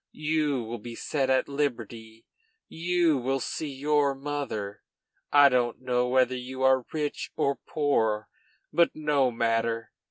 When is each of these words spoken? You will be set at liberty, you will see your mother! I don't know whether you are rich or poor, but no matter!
You 0.33 0.63
will 0.63 0.79
be 0.79 0.95
set 0.95 1.29
at 1.29 1.47
liberty, 1.47 2.25
you 2.67 3.19
will 3.19 3.39
see 3.39 3.69
your 3.71 4.15
mother! 4.15 4.81
I 5.31 5.47
don't 5.47 5.79
know 5.79 6.07
whether 6.07 6.35
you 6.35 6.63
are 6.63 6.87
rich 6.91 7.31
or 7.35 7.59
poor, 7.67 8.27
but 8.73 8.95
no 8.95 9.29
matter! 9.29 9.91